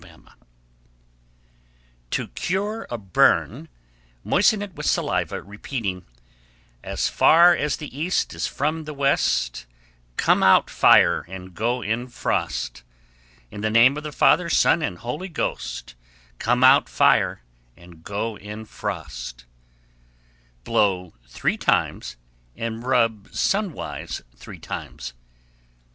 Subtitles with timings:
[0.03, 2.05] _1157.
[2.09, 3.69] To cure a burn,
[4.23, 6.05] moisten it with saliva, repeating:
[6.83, 9.67] As far as the east is from the west,
[10.17, 12.81] Come out fire and go in frost.
[13.51, 15.93] In the name of the Father, Son, and Holy Ghost,
[16.39, 17.43] Come out fire
[17.77, 19.45] and go in frost.
[20.63, 22.15] Blow three times,
[22.55, 25.13] and rub sunwise three times.